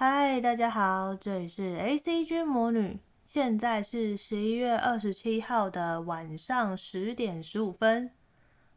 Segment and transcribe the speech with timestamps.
[0.00, 8.12] 嗨，大家好，这里是 ACG 魔女，现在是十一月二十七号的晚上十点十五分。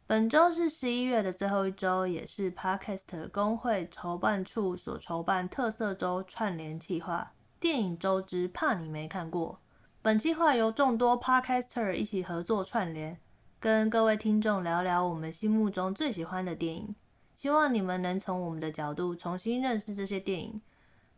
[0.08, 9.60] 本周是十一月的最后一周，也是 Podcast 公会筹办处所筹办特色周串联计划——电影周之怕你没看过。
[10.02, 13.20] 本计划由众多 Podcaster 一起合作串联，
[13.60, 16.96] 跟各位听众聊聊我们心目中最喜欢的电影，
[17.36, 20.60] 希望你们能从我们的角度重新认识这些电影。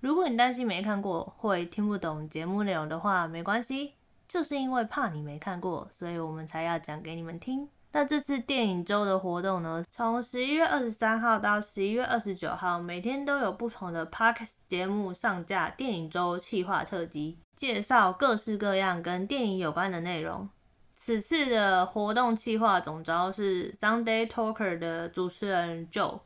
[0.04, 3.94] 如果你担心没看过，会听不懂节目内容的话，没关系，
[4.28, 7.70] 就是因为怕你没看过，所以我们才要讲给你们听。
[7.94, 15.70] 那这次电影周的活动呢，从十一月二十三号到十一月二十九号，每天都有不同的 Podcast 节目上架。
[15.70, 20.50] 电影周企划特辑，介绍各式各样跟电影有关的内容。
[20.98, 26.20] 此次的活动企划总招是 Sunday Talker 的主持人 Joe。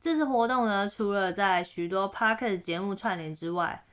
[0.00, 3.84] 这次活动呢，除了在许多 Parkes 节目串联之外，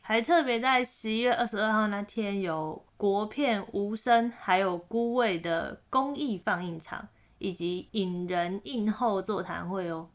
[0.00, 10.10] 还特别在十一月二十二号那天有国片《无声》还有《孤味》的公益放映场，以及影人映后座谈会哦。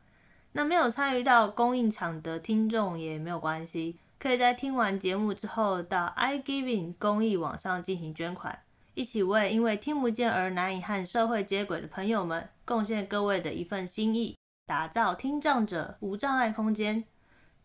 [0.51, 8.59] 那没有参与到公映场的听众也没有关系，可以在听完节目之后到 iGiving 公益网上进行捐款，
[8.93, 14.38] 一起为因为听不见而难以和社会接轨的朋友们贡献各位的一份心意。
[14.69, 17.03] 打造听障者无障碍空间，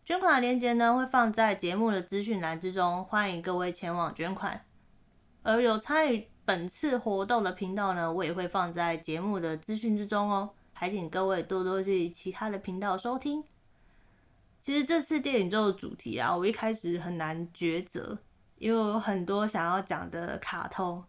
[0.03, 4.65] 捐款的链接呢会放在节目的资讯栏之中，欢迎各位前往捐款。
[5.43, 13.43] 而有参与本次活动的频道呢，我也会放在节目的资讯之中哦，还请各位多多去其他的频道收听。
[14.63, 18.17] 其实这次电影周的主题啊，我一开始很难抉择，
[18.57, 21.03] 因为我有很多想要讲的卡通，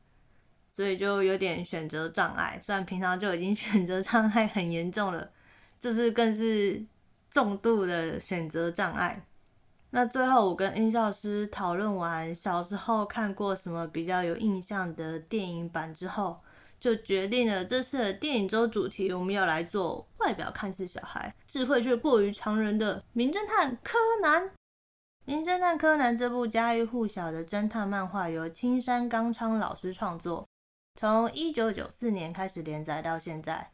[0.76, 2.60] 所以就有点选择障碍。
[2.62, 5.30] 虽然平常就已经选择障碍很严重了。
[5.80, 6.84] 这次更是
[7.30, 9.26] 重度的选择障碍。
[9.90, 16.40] 那最后，我跟音效师讨论完小时候看过什么比较有印象的电影版之后，
[16.78, 24.50] 就决定了这次的电影周主题，我们要来做外表看似小孩，智慧却过于常人的名侦探柯南。
[25.24, 30.46] 名侦探柯南这部家喻户晓的侦探漫画，由青山刚昌老师创作，
[31.00, 33.70] 从一九九四年开始连载到现在。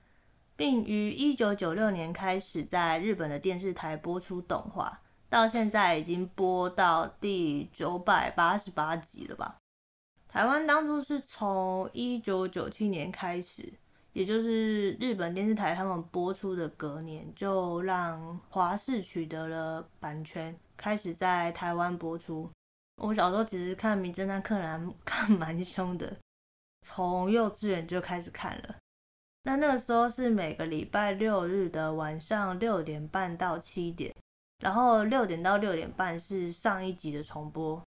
[0.57, 9.57] 并于一九九六年开始在日本的电视台播出动画，到现在已经播到第九百八十八集了吧？
[10.29, 13.73] 台湾当初是从一九九七年开始，
[14.13, 22.51] 也就是日本电视台他们播出的隔年，就让华视取得了版权，开始在台湾播出。
[23.03, 26.17] 我小时候其实看《名侦探柯南 》看蛮凶的，
[26.87, 28.77] 从幼稚园就开始看了。
[29.45, 34.15] 那那个时候是每个礼拜六日的晚上六点半到七点，
[34.61, 37.83] 然后六点到六点半是上一集的重播。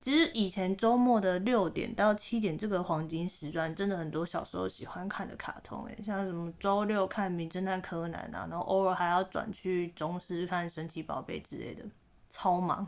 [0.00, 11.84] 其实以前周末的六点到七点这个黄金时段，真的很多小时候喜欢看的卡通，诶，像什么周六看名侦探柯南啊，然后偶尔还要转去中视看神奇宝贝之类的，
[12.28, 12.86] 超忙，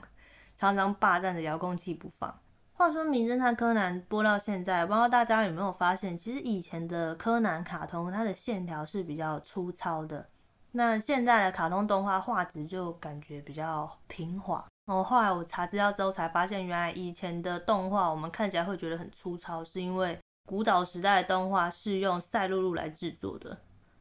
[0.57, 2.41] 常常霸占着遥控器不放。
[2.77, 10.29] 话说《名侦探柯南》播到现在，不知道大家有没有发现，其实以前的柯南卡通它的线条是比较粗糙的，
[10.73, 14.67] 那现在的卡通动画画质就感觉比较平滑。
[14.87, 23.56] 然后后来我查资料之后才发现，原来以前的动画我们看起来会觉得很粗糙，是因为古早时代的动画是用赛璐璐来制作的。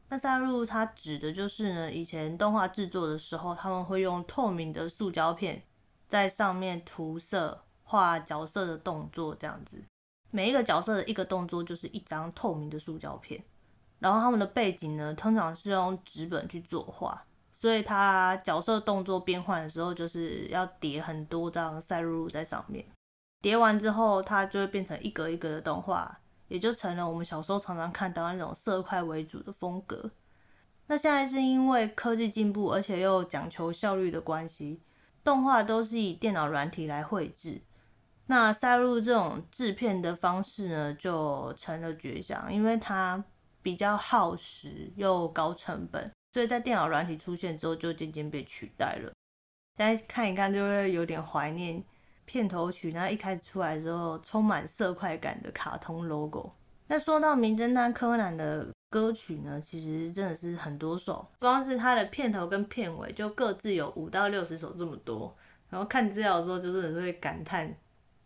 [0.08, 5.62] 那赛璐璐它指的就是呢，以前动画制作的时候，他们会用透明的塑胶片
[6.08, 7.63] 在上面涂色。
[7.94, 9.80] 画角色的动作这样子，
[10.32, 13.40] 每一个角色的一个动作就是一张透明的塑胶片，
[14.00, 17.24] 然后他们的背景呢，通常是用纸本去作画，
[17.60, 22.84] 所以他角色动作变换的时候，就是要叠很多张赛璐璐在上面，
[23.40, 26.18] 叠完之后，它就会变成一格一格的动画，
[26.48, 30.10] 也就成了我们小时候常常看到那种色块为主的风格。
[30.88, 34.82] 那现在是因为科技进步，而且又讲求效率的关系，
[35.22, 37.62] 动画都是以电脑软体来绘制。
[38.26, 43.22] 那塞入这种制片的方式呢，就成了绝响，因为它
[43.62, 49.12] 比较耗时又高成本，所以在电脑软体出现之后，就渐渐被取代了。
[49.76, 51.84] 现在看一看，就会有点怀念
[52.24, 56.50] 片头曲，那一开始出来之后，充满色块感的卡通 logo。
[56.86, 65.36] 那说到名侦探柯南的歌曲呢，其实真的是很多首，光是它的片头跟片尾就各自有五到六十首这么多。
[65.68, 67.74] 然后看资料的时候，就是会感叹。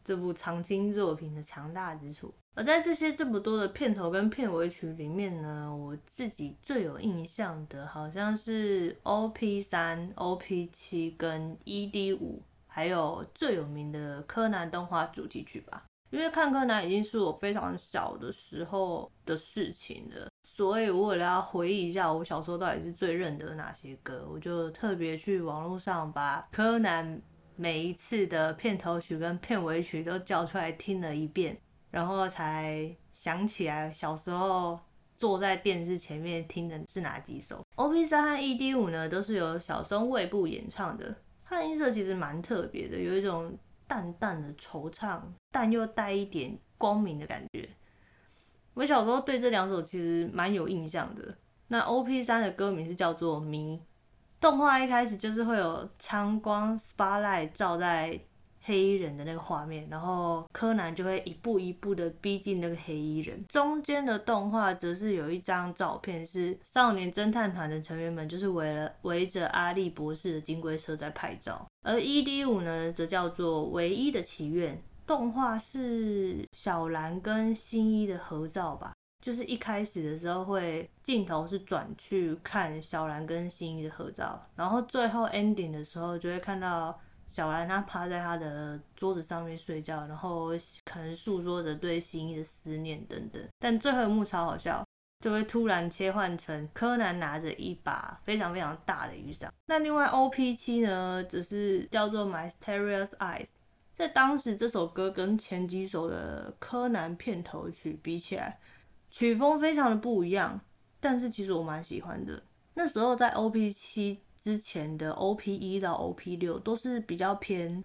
[0.08, 2.32] 这部长青作品的强大之处。
[2.54, 15.84] 而在这些这么多的片头跟片尾曲里面呢，我自己最有印象的好像是 OP 三、OP 七跟 ED 五，还有最有名的柯南动画主题曲吧。
[16.08, 27.20] 因为看柯南已经是我非常小的时候的事情了，所以我为了要回忆一下我小时候到底是最认得哪些歌，我就特别去网络上把柯南
[27.58, 31.58] 每一次的片头曲跟片尾曲都叫出来听了一遍。
[31.90, 34.78] 然后才想起来小时候
[35.16, 37.64] 坐在电视前面听的是哪几首。
[37.76, 41.16] OP 三和 ED 五呢，都是由小松未步演唱的。
[41.42, 47.66] 它的音色其实蛮特别的，有一种淡淡的惆怅，但又带一点光明的感觉。
[48.74, 51.36] 我小时候对这两首其实蛮有印象的。
[51.68, 53.78] 那 OP 三的歌名是叫做《迷》，
[54.40, 58.20] 动画一开始就是会有强光 spotlight 照在。
[58.60, 63.42] 黑衣人的那个画面，然后柯南就会一步一步的逼近那个黑衣人。
[63.48, 71.66] 中间的动画则是有一张照片，是少年侦探团的成员们就是围了围着阿笠博士的金龟车在拍照。
[71.80, 74.76] 而 ED 五呢，则叫做《唯一的祈愿》，
[75.06, 78.92] 动画是小兰跟新一的合照吧？
[79.20, 86.98] 就是一开始的时候会镜头是转去看小兰跟新一的合照，然后最后 ending 的时候就会看到。
[87.30, 90.48] 小兰她趴在他的桌子上面睡觉，然后
[90.86, 93.46] 可能诉说着对新一的思念等等。
[93.58, 94.82] 但最后一幕超好笑，
[95.20, 99.52] 就会突然切换成柯南拿着一把非常非常大的雨伞。
[99.66, 103.48] 那另外 OP 七呢，只是叫做 Mysterious Eyes。
[103.92, 108.58] 在当时这首歌跟前几首的柯南片头曲比起来，
[109.10, 110.60] 曲风非常的不一样，
[111.00, 112.42] 但是其实我蛮喜欢的。
[112.74, 114.20] 那时候在 OP 七。
[114.40, 117.84] 之前的 OP 一到 OP 六都是比较偏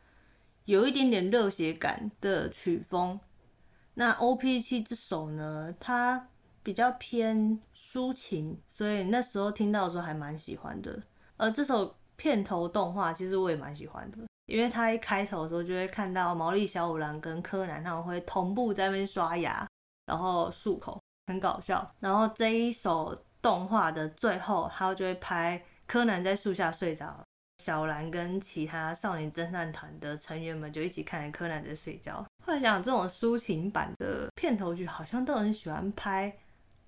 [0.65, 3.19] 有一点点热血感的曲风，
[3.95, 6.29] 那 OP 七这首呢，它
[6.61, 11.01] 比较偏抒情，所以那时候听到的时候还蛮喜欢的。
[11.37, 19.67] 而这首片头动画其实我也蛮喜欢的，因为它一开头的时候就会看到毛利小五郎跟柯南他们会同步在那边刷牙，
[20.05, 21.89] 然后漱口，很搞笑。
[21.99, 25.61] 然后这一首动画的最后，他就会拍。
[25.85, 27.23] 柯南在树下睡着，
[27.63, 32.25] 小兰跟其他少年侦探团的成员们就一起看柯南在睡觉。
[32.43, 36.33] 后来想，这种抒情版的片头曲好像都很喜欢拍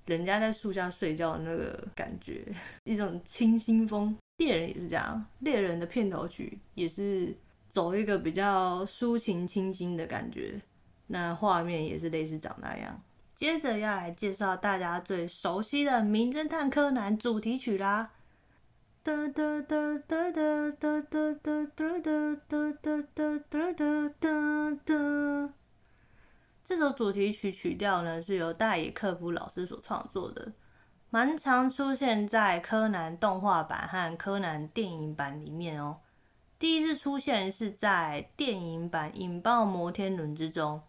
[0.05, 2.47] 人家在树下睡觉的那个感觉，
[2.85, 4.17] 一种清新风。
[4.37, 7.35] 猎人也是这样，猎人的片头曲也是
[7.69, 10.59] 走一个比较抒情清新的感觉，
[11.07, 12.99] 那画面也是类似长那样。
[13.35, 18.11] 接着要来介绍大家最熟悉的《名侦探柯南》主题曲啦。
[19.03, 23.03] 哒哒哒哒哒哒哒哒哒哒哒
[23.49, 25.53] 哒哒哒哒。
[26.63, 30.53] 这首主题曲曲调呢，是由大野克夫老师所创作的，
[31.09, 35.97] 蛮常出现在柯南动画版和柯南电影版里面哦。
[36.57, 40.81] 第一次出现是在电影版《引爆摩天轮》之中，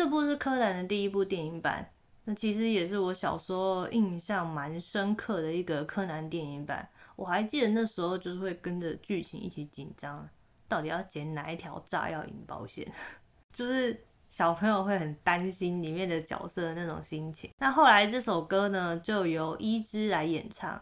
[0.00, 1.86] 这部是柯南的第一部电影版，
[2.24, 6.88] 那其实也是我小时候印象蛮深刻的一个柯南电影版。
[7.16, 10.26] 我还记得那时候就是会跟着剧情一起紧张，
[10.66, 12.90] 到底要捡哪一条炸药引爆线，
[13.52, 17.50] 就是小朋友会很担心里面的角色的那种心情。
[17.58, 20.80] 那后来这首歌呢，就由伊织来演唱，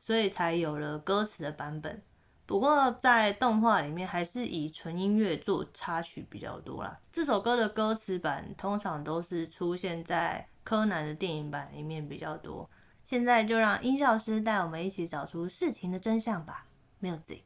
[0.00, 2.02] 所以才有了歌词的版本。
[2.46, 6.98] 不过在动画里面还是以纯音乐做插曲比较多啦。
[7.12, 12.70] 这首歌的歌词版通常都是出现在柯南的电影版里面比较多。
[13.04, 16.66] 现在就让音效师带我们一起找出事情的真相吧。
[17.02, 17.42] Music。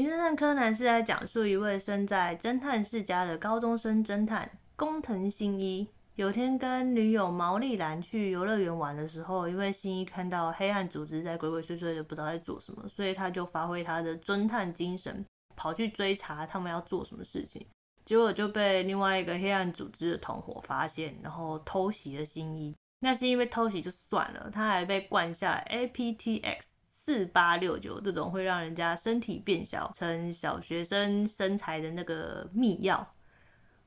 [0.00, 15.22] 名侦探柯南是在讲述一位身在侦探世家的高中生侦探工藤新一，有天跟女友毛利兰去游乐园玩的时候，因为新一看到黑暗组织在鬼鬼祟祟的，不知道在做什么，所以他就发挥他的侦探精神，
[15.54, 17.66] 跑去追查他们要做什么事情。
[18.06, 22.74] 结果就被另外一个黑暗组织的同伙发现，然后偷袭了新一。
[23.00, 26.60] 那是因为偷袭就算了，他还被灌下了 aptX。
[27.02, 33.14] 四八六九这种会让人家身体变小成小学生身材的那个秘药，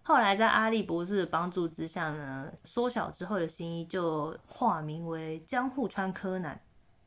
[0.02, 6.60] 后来在阿笠博士的帮助之下呢，缩小之后的新一就化名为江户川柯南，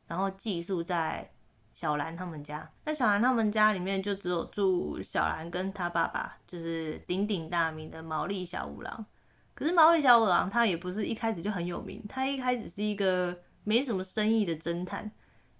[0.07, 1.29] 然后寄宿在
[1.73, 2.71] 小兰他们家。
[2.85, 9.05] 那小兰他们家里面就只有住小兰跟他爸爸，就是鼎鼎大名的毛利小五郎。
[9.53, 15.11] 可是毛利小五郎他也不是一开始就很有名，他一开始是一个没什么生意的侦探。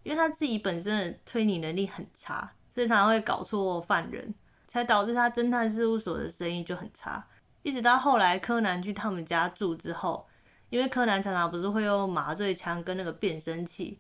[0.08, 4.34] 因为他自己本身的推理能力很差，所以常常会搞错犯人，
[4.66, 7.28] 才导致他侦探事务所的生意就很差。
[7.62, 10.26] 一直到后来柯南去他们家住之后，
[10.70, 14.00] 因为柯南常常不是会用麻醉枪跟那个变声器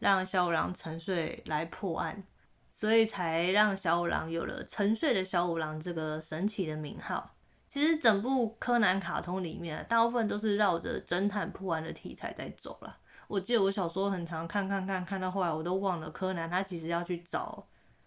[0.00, 2.24] 让小五郎沉睡来破案，
[2.72, 7.36] 所以才让小五郎有了沉睡的小五郎这个神奇的名号。
[7.68, 12.96] 其实整部柯南卡通里面，大部分都是绕着侦探破案的题材在走了。
[13.28, 17.64] 我记得我小时候很常看看看，看到后来我都忘了柯南他其实要去找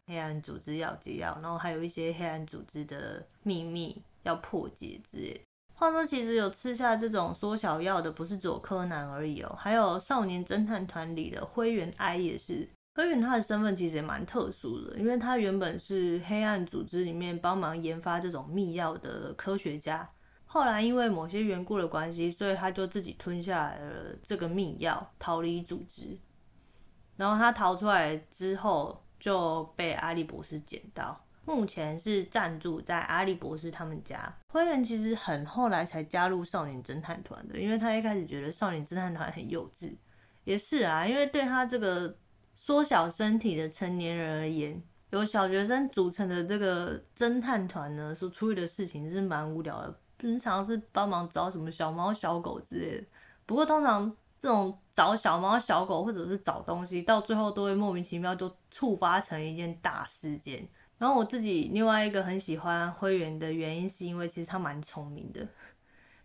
[0.07, 5.41] 黑暗组织要解药，然后还有一些黑暗组织的秘密要破解之类的。
[5.73, 12.67] 话说其实有吃下这种缩小药的不是只有柯南而已哦，还有少年侦探团里的灰原哀也是。
[12.95, 20.09] 灰原他的身份其实也蛮特殊的，因为他原本是黑暗组织里面帮忙研发这种秘药的科学家。
[20.53, 26.19] 后来因为某些缘故的关系，所以他就自己吞下来了这个秘药，逃离组织。
[27.15, 34.37] 然后他逃出来之后就被阿笠博士捡到，目前是暂住在阿笠博士他们家。
[34.49, 39.95] 灰原其实很后来才加入少年侦探团的，因为他一开始觉得少年侦探团很幼稚。
[40.43, 42.13] 也是啊，因为对他这个
[42.57, 49.97] 缩小身体的成年人而言，由小学生组成的这个侦探团呢，所处理的事情是蛮无聊的。
[50.21, 53.07] 平常是帮忙找什么小猫小狗之类的，
[53.47, 60.69] 不过通常这种找小猫小狗或者是找东西，到最后都会莫名其妙就触发成一件大事件。
[60.99, 65.47] 然后我自己另外一个很喜欢灰原的原因，是因为其实他蛮聪明的。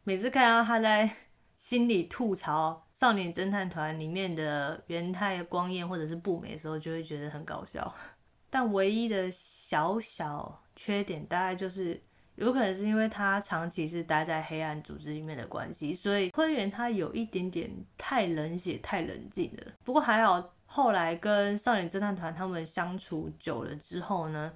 [0.04, 1.10] 每次看到他在
[1.56, 7.94] 心里吐槽少年侦探团里面的元太光彦或者是步美的时候，就会觉得很搞笑。
[8.50, 12.02] 但唯一的小小缺点，大概就是。
[12.36, 19.72] 有可能是因为他长期是待在黑暗组织里面的关系，所以灰原他有一点点太冷血、太冷静了。
[19.82, 24.52] 不过还好，后来跟少年侦探团他们相处久了之后呢，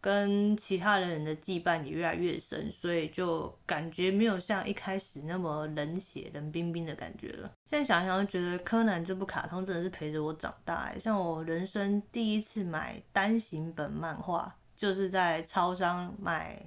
[0.00, 7.52] 跟其他人的羁绊也越来越深，所以就感觉没有像一开始那么冷血、冷冰冰的感觉了。
[7.66, 10.92] 现在想想，觉得柯南这部卡通真的是陪着我长大。
[10.98, 16.60] 像我人生第一次买单行本漫画，就是在超商买。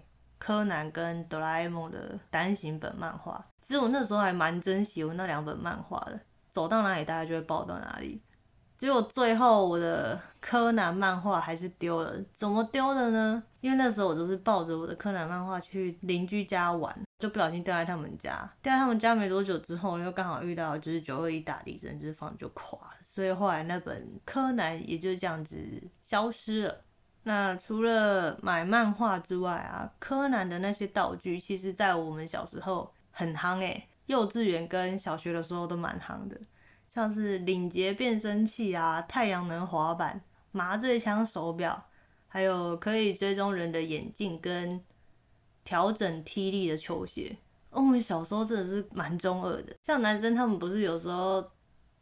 [0.45, 6.19] 柯南跟哆啦 A 梦的单行本漫画，其实我那时候还蛮珍惜我那两本漫画的，
[6.51, 8.21] 走到哪里大家就会抱到哪里。
[8.77, 13.41] 结果最后我的柯南漫画还是丢了，怎么丢的呢？
[13.61, 18.31] 因为那时候我就是抱着我的柯南漫画去邻居家玩，就不小心掉在他们家。
[18.61, 25.57] 掉在他们家没多久之后，又刚好遇到就是九二一大地震，就是房子就垮了，所以后来那本柯南也就这样子
[26.03, 26.82] 消失了。
[27.25, 36.37] 那除了买漫画之外啊，柯南的那些道具，其实在我们小时候很夯诶，幼稚园跟小学的时候都蛮夯的，
[36.89, 41.85] 像是领结变声器啊、太阳能滑板、麻醉枪手表，
[42.27, 44.83] 还有可以追踪人的眼镜跟
[45.63, 47.37] 调整踢力的球鞋。
[47.69, 51.49] 我们小时候真的是蛮中二的，像男生他们不是有时候。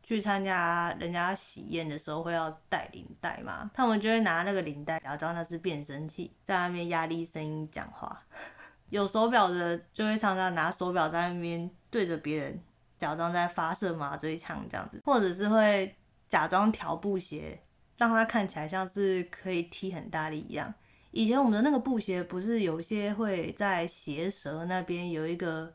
[0.03, 8.22] 去参加人家喜宴的时候会要带领带嘛，他们就会拿那个领带，假装那是变声器，在那边压低声音讲话。
[8.89, 12.62] 有手表的就会常常拿手表在那边对着别人，
[12.98, 15.96] 假装在发射麻醉枪这样子，或者是会
[16.27, 17.62] 假装调布鞋，
[17.96, 20.74] 让它看起来像是可以踢很大力一样。
[21.12, 25.74] 以前我们的那个布鞋不是有些会在鞋舌那边有一个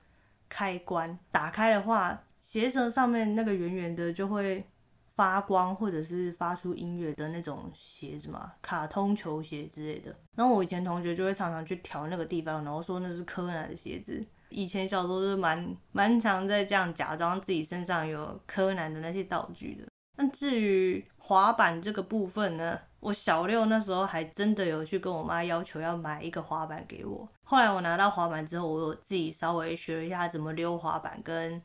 [0.48, 2.22] 开关，打开的话。
[2.46, 4.64] 鞋舌上面那个圆圆的就会
[5.14, 10.16] 发光，或者是发出音乐的那种鞋子嘛，卡通球鞋之类的。
[10.36, 14.24] 然后我以前同学就会常常去调那个地方，然后说那是柯南的鞋子。
[14.48, 19.84] 以前小时候是蛮蛮常在这样假装自己身上有柯南的那些道具的。
[20.16, 27.28] 但至于滑板这个部分呢，我小六那时候还真的有去跟我妈要求要买一个滑板给我。
[27.42, 31.60] 后来我拿到滑板之后，我有自己稍微学了一下怎么溜滑板跟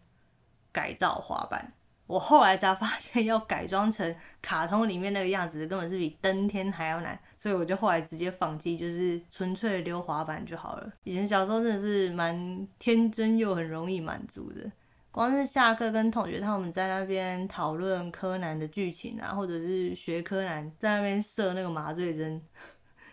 [0.71, 1.73] 改造滑板。
[2.07, 10.91] 我后来才发现，要改装成卡通里面那个样子，根本是比登天还要难，所以我就后来直接放弃，就是纯粹溜滑板就好了。
[11.05, 14.69] 以前小时候真的是蛮天真又很容易满足的，
[15.09, 22.41] 光是下课跟同学他们在那边讨论柯南的剧情啊，或者是学柯南在那边射那个麻醉针，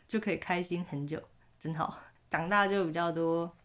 [0.08, 1.22] 就可以开心很久，
[1.60, 1.96] 真好。
[2.28, 3.56] 长大就比较多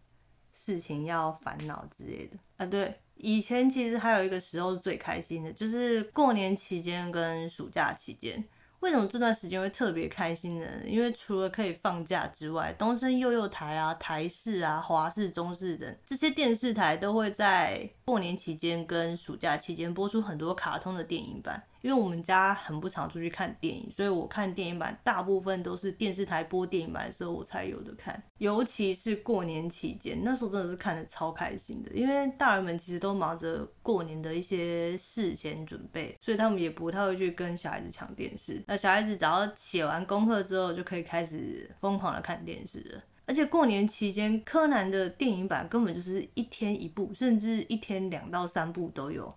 [0.52, 3.00] 事情要烦恼之类的啊，对。
[3.24, 8.44] 以前其实还有一个时候是最开心的，就是过年期间跟暑假期间。
[8.82, 10.68] 为什么这段时间会特别开心呢？
[10.86, 21.64] 因为除了可以放假之外，东森幼幼台啊、台视啊、华视、中视等这些电视台都会在过年期间跟暑假期间播出很多卡通的电影版。
[21.84, 28.24] 因为我们家很不常出去看电影，所以我看电影版大部分都是电视台播电影版的时候我才有的看。
[28.38, 38.64] 尤其是过年期间，那时候真的是看得超开心的，因为大人们其实都忙着过年的一些事前准备，所以他们也不太会去跟小孩子抢电视。
[38.66, 43.04] 那小孩子只要写完功课之后，就可以开始疯狂的看电视了。
[43.26, 49.34] 而且过年期间，柯南的电影版根本就是一天一部，甚至一天两到三部都有。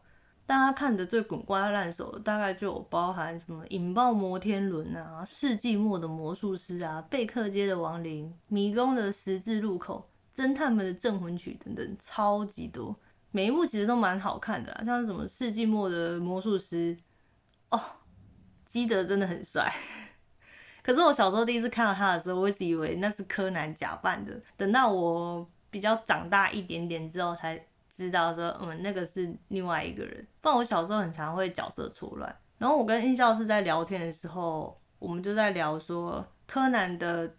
[0.46, 10.08] 大家看的最滚瓜烂熟的，大概就有包含什么《引爆摩天轮》啊，《世纪末的魔术师》啊，《贝克街的亡灵》、《迷宫的十字路口》、
[10.40, 12.94] 《侦探们的镇魂曲》等等，超级多。
[13.32, 16.96] 每一部其实都蛮好看的啦，像什么《世纪末的魔术师》
[17.70, 17.80] 哦，
[18.64, 19.74] 基德真的很帅。
[20.80, 24.40] 可是我小时候第一次看到他的时候，我一直以为那是柯南假扮的。
[24.56, 27.65] 等到我比较长大一点点之后，才。
[27.96, 30.26] 知道说，嗯，那个是另外一个人。
[30.42, 32.36] 不然我小时候很常会角色错乱。
[32.58, 37.34] 然后我跟音效师在聊天的时候，我们就在聊说，柯南的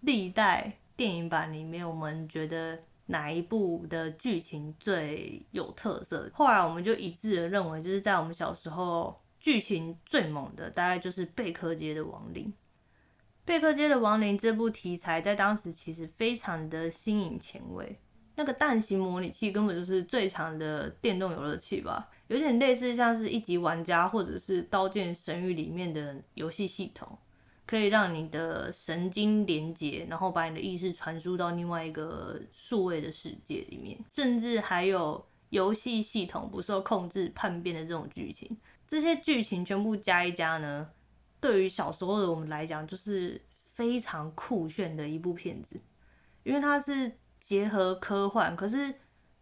[0.00, 6.30] 历代电影版里面，我们觉得哪一部的剧情最有特色？
[6.34, 12.44] 后来我们就一致的认为，就是在我们小时候剧情最猛的，大概就是《贝克街的亡灵》。
[13.44, 18.00] 《贝克街的亡灵》这部题材在当时其实非常的新颖前卫。
[18.38, 27.16] 那个蛋形模拟器根本就是最强的电动游乐器吧，有点类似像是一级玩家或者是刀剑神域里面的游戏系统，
[27.66, 38.54] 可以让你的神经连接，然后把你的意识传输到另外一个数位的世界里面，甚至还有游戏系统不受控制叛变的这种剧情。
[38.86, 40.86] 这些剧情全部加一加呢，
[41.40, 45.80] 对于小时候的我们来讲，就是非常酷炫的一部片子，
[46.42, 47.10] 因为它是。
[47.46, 48.92] 结合科幻，可是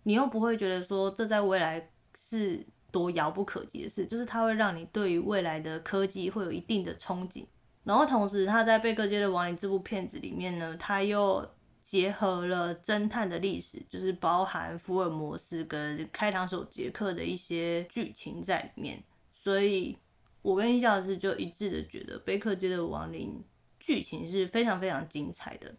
[0.02, 2.62] 你又不会觉得说这在未来是
[2.92, 7.46] 多遥不可及的事，就是它会让你对于未来的科技会有一定的憧憬。
[7.82, 11.50] 然后同时，他在《贝克街的亡灵》这部片子里面呢，他又
[11.82, 19.02] 结合了侦探的历史，就是包含福尔摩斯跟开膛手杰克的一些剧情在里面。
[19.34, 19.96] 所以，
[20.42, 23.42] 我跟音效师就一致的觉得《贝克街的亡灵》
[23.80, 25.74] 剧情是非常非常精彩的。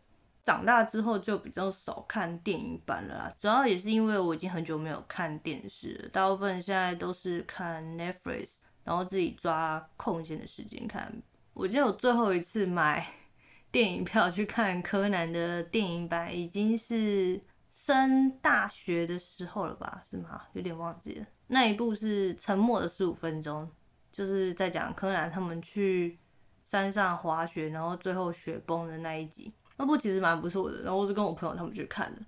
[0.45, 8.49] 长大之后就比较少看电影版了啦，主要也是因为我已经很久没有看电视了，大部分现在都是看 Netflix，
[8.83, 11.11] 然后自己抓空闲的时间看。
[11.55, 13.07] 我记得我最后一次买
[13.71, 20.03] 电影票去看柯南的电影版，已经是升大学的时候了吧？
[20.07, 20.43] 是吗？
[20.53, 21.25] 有点忘记了。
[21.47, 23.63] 那一部是《沉默的十五分钟》，
[24.11, 26.19] 就是在讲柯南他们去
[26.63, 29.51] 山上滑雪，然后最后雪崩的那一集。
[29.77, 32.21] 那部其实蛮不错的，然后我是跟我朋友他们去看的。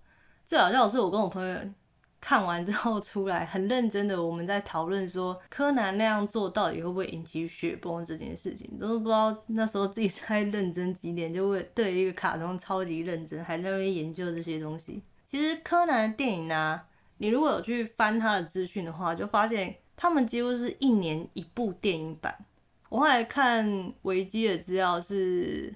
[0.45, 1.57] 最好笑的是，我跟我朋友
[2.19, 15.03] 看完之后出来，很认真的我们在讨论说，柯南那样做到底会不会引起雪崩这件事情，都不知道那时候自己在认真几点，就会对一个卡通超级认真，还在那边研究这些东西。
[15.25, 16.81] 其实柯南电影呢、
[17.17, 22.45] 你如果有去翻他的资讯的话，就发现他们几乎是一年一部电影版。
[22.89, 25.73] 我后来看维基的资料是。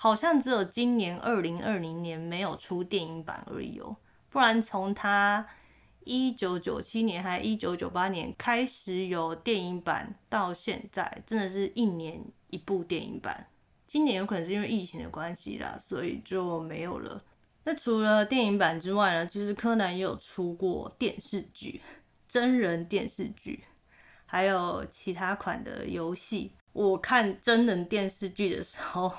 [0.00, 3.96] 好像只有今年二零二零年没有出电影版而已哦，
[4.30, 5.44] 不然从他
[6.04, 13.48] 一九九七年还一九九八年开始有电影版到现在，真的是一年一部电影版。
[13.88, 17.20] 今年有可能是因为疫情的关系啦，所以就没有了。
[17.64, 21.82] 那除了电影版之外呢，其实柯南也有出过电视剧、
[22.28, 23.64] 真人电视剧，
[24.26, 26.52] 还有其他款的游戏。
[26.72, 29.12] 我看真人电视剧的时候。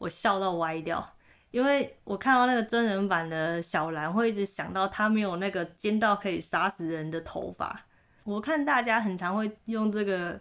[0.00, 1.06] 我笑到歪掉，
[1.50, 7.84] 因为我看到那个真人版的小兰，会一直想到他没有那个尖到可以杀死人的头发。
[8.24, 10.40] 我看大家很常会用这个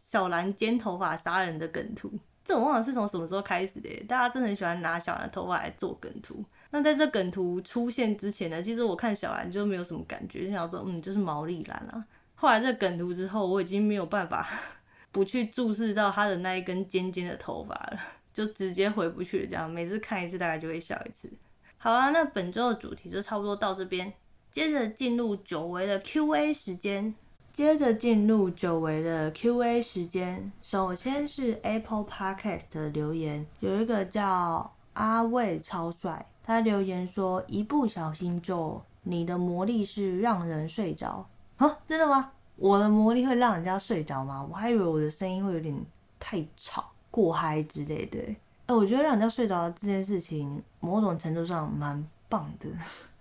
[0.00, 2.12] 小兰尖头发杀人的梗图，
[2.44, 3.88] 这我忘了是从什么时候开始的。
[4.06, 6.44] 大家真的很喜欢拿小兰头发来做梗图。
[6.70, 12.04] 那在这梗图出现之前呢，其实我看小兰就没有什么感觉，就想说嗯，就是毛利兰啊。
[12.36, 14.48] 后来这梗图之后，我已经没有办法
[15.10, 18.00] 不去注视到她的那一根尖尖的头发了，
[18.32, 19.46] 就直接回不去了。
[19.46, 21.30] 这样每次看一次，大概就会笑一次。
[21.78, 24.12] 好啦，那本周的主题就差不多到这边，
[24.50, 27.14] 接着进入久违的 Q&A 时间。
[27.52, 30.52] 接着进入久违的 Q&A 时间。
[30.62, 42.30] 首先是 Apple Podcast 的留言，有一个叫阿卫超帅，他留言说：“一不小心就你的魔力是让人睡着。”啊，真的吗？
[42.54, 44.46] 我的魔力会让人家睡着吗？
[44.48, 45.74] 我还以为我的声音会有点
[46.20, 48.18] 太吵、过嗨之类的。
[48.66, 52.68] 哎，我觉得让人家睡着这件事情，某种程度上蛮棒的。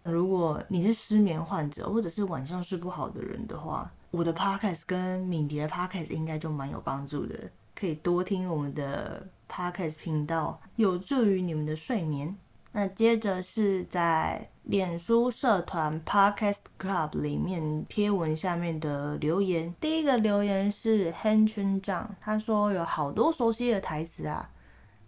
[0.04, 7.36] 如果你是失眠患者，或者是晚上睡不好的人的话，我的 podcast 跟敏迪的 podcast 应该就蛮有帮助的，
[7.76, 12.36] 可以多听我们的 podcast 频道，有助于你们的睡眠。
[12.72, 24.52] 那接着是在脸书社团 Podcast Club 里面贴文下面的留言，第一个留言是 Han Chun Zhang，他说有好多熟悉的台词啊。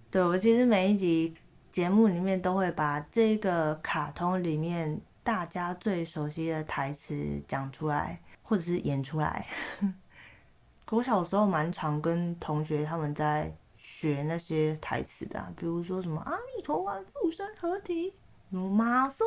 [0.09, 1.35] 对，我其实每一集
[1.71, 8.19] 节目里面都会把这个卡通里面大家最熟悉的台词讲出来。
[8.41, 9.47] 或者是演出来，
[10.91, 18.13] 我小时候蛮常跟同学他们在学那些台词的，啊，比如说什么阿弥陀丸附身合体，
[18.51, 19.25] 什么马孙，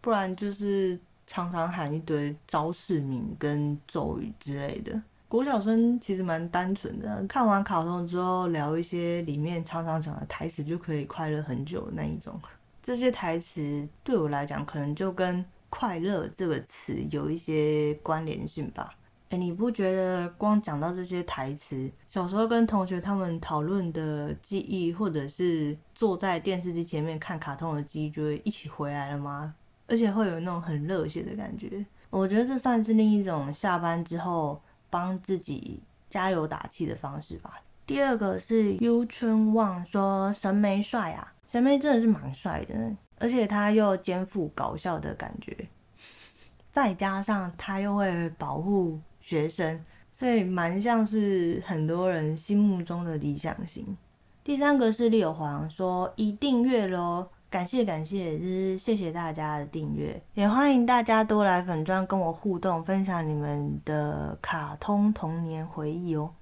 [0.00, 4.98] 不然就是常常喊一堆招式名跟咒语之类的。
[5.28, 12.40] 国小生其实蛮单纯的，看完卡通之后聊一些里面常常讲的台词就可以快乐很久的那一种。
[12.82, 18.94] 这些台词对我来讲，可能就跟快乐这个词有一些关联性吧？
[19.32, 29.54] 哎，你不觉得光讲到这些台词，小时候跟同学他们讨论的记忆，或者是坐在电视机前面看卡通的记忆，就会一起回来了吗？
[29.86, 31.82] 而且会有那种很热血的感觉。
[32.10, 37.58] 我觉得这算是另一种下班之后帮自己加油打气的方式吧。
[37.86, 42.94] 第二个是优春旺说神眉帅啊，神眉真的是蛮帅的。
[43.18, 45.56] 而且他又肩负搞笑的感觉，
[46.70, 49.82] 再加上他又会保护学生，
[50.12, 53.96] 所以蛮像是很多人心目中的理想型。
[54.44, 66.34] 第三个是六皇说已订阅喽，感谢感谢，就是谢谢大家的订阅，也欢迎大家多来粉专跟我互动，分享你们的卡通童年回忆哦。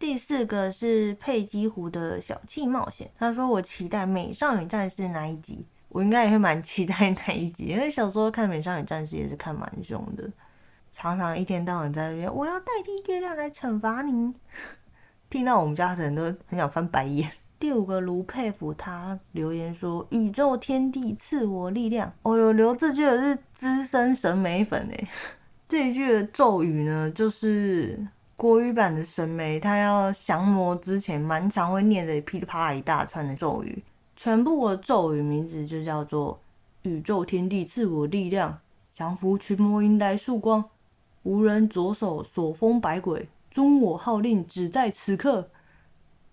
[0.00, 10.28] 第四个是佩姬湖的小气冒险，他说我期待美少女战士那一集，我应该也会蛮期待那一集，因为小时候看美少女战士也是看蛮凶的，
[10.92, 14.34] 常常一天到晚在那边我要代替月亮来惩罚你，
[15.28, 17.30] 听到我们家的人都很想翻白眼。
[17.58, 25.08] 第五个卢佩服他留言说宇宙天地赐我力量，哦哟，留这句的是资深审美粉诶，
[25.68, 28.06] 这一句的咒语呢就是。
[28.40, 33.84] 国语版的神眉，他要降魔之前，蛮常会念的噼里啪啦一大串的咒语。
[34.16, 36.40] 全部的咒语名字就叫做
[36.80, 38.58] “宇宙天地赐我力量，
[38.94, 40.64] 降服群魔迎来曙光，
[41.22, 45.50] 无人左手所封百鬼，遵我号令只在此刻”。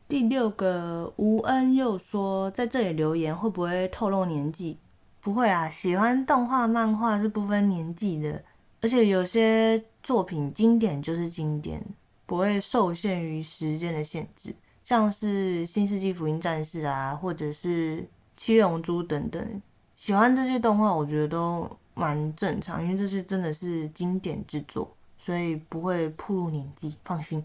[0.08, 4.78] 第六个吴恩又说，在这里留言会不会透露年纪？
[5.20, 8.44] 不会啊，喜欢动画漫画是不分年纪的，
[8.82, 9.84] 而且有些。
[10.04, 11.86] 作品经典就是经典，
[12.26, 18.04] 不会受限于时间的限制，像是《新世纪福音战士》啊，或者是
[18.38, 19.62] 《七龙珠》等等。
[19.98, 27.44] 喜欢这些动画，我觉得都蛮正常，因为这些真的是经典之作，所以不会暴露年纪，放心。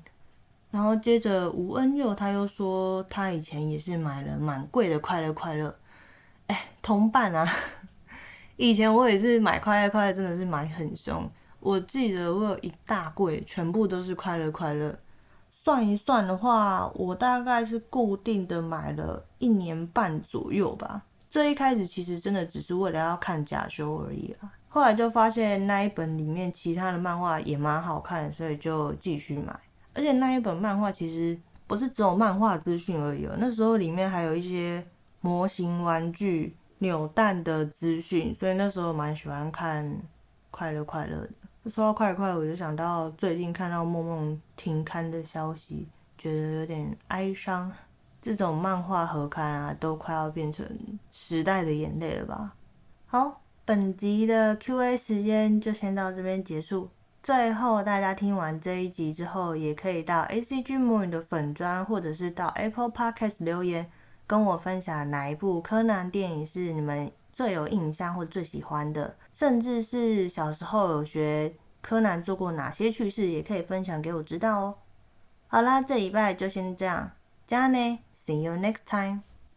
[0.71, 5.69] 然后接着吴恩佑他又说，他以前也是买了蛮贵的《快乐快乐》，
[6.49, 7.49] 哎，同伴啊，
[8.57, 11.31] 以前我也是买《快乐快乐》，真的是买很凶。
[11.61, 14.99] 我记得我有一大柜，全部都是快乐快乐。
[15.51, 21.05] 算一算的话，我大概是固定的买了一年半左右吧。
[21.33, 24.53] 最一开始其实真的只是为了要看假修而已啦。
[24.69, 29.59] 后来就发现那一本里面其他的漫画也蛮好看，所以就继续买。
[29.95, 34.87] 而且那一本漫画其实不是只有漫画资讯而已哦，那时候里面还有一些
[35.23, 40.03] 模型、玩具、扭蛋的资讯，所以那时候蛮喜欢看
[40.51, 41.31] 快乐快乐的。
[41.71, 47.73] 说到快乐快乐，我就想到最近看到梦梦停刊的消息，觉得有点哀伤。
[48.23, 50.65] 这种漫画合刊啊，都快要变成
[51.11, 52.55] 时代的眼泪了吧？
[53.07, 56.89] 好，本集的 Q&A 时间就先到这边结束，
[57.23, 63.91] 最后，大家听完这一集之后，也可以到 ACG 魔女的粉专，或者是到 Apple Podcast 留言，
[64.27, 74.75] 跟我分享哪一部柯南电影是你们最有印象或最喜欢的，甚至是小时候有学柯南做过哪些趣事，也可以分享给我知道哦。
[75.49, 77.11] 好啦，这礼拜就先这样，
[77.47, 79.25] 加呢，See you next time。